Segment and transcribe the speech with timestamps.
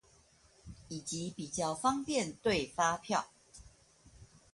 [0.87, 3.27] 以及比較方便對發票